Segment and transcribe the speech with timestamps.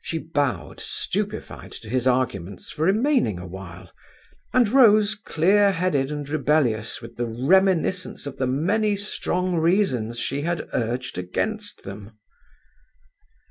[0.00, 3.92] She bowed, stupefied, to his arguments for remaining awhile,
[4.54, 10.40] and rose clear headed and rebellious with the reminiscence of the many strong reasons she
[10.40, 12.18] had urged against them.